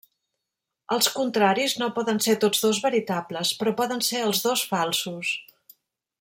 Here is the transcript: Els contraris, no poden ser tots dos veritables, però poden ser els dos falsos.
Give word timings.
Els 0.95 1.09
contraris, 1.17 1.75
no 1.83 1.89
poden 1.99 2.21
ser 2.27 2.35
tots 2.45 2.65
dos 2.65 2.79
veritables, 2.87 3.53
però 3.61 3.75
poden 3.83 4.03
ser 4.09 4.23
els 4.31 4.43
dos 4.47 4.65
falsos. 4.73 5.37